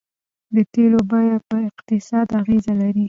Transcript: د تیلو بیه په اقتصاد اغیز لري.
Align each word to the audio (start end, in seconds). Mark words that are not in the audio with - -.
د 0.55 0.57
تیلو 0.73 0.99
بیه 1.09 1.37
په 1.49 1.55
اقتصاد 1.69 2.27
اغیز 2.41 2.65
لري. 2.79 2.99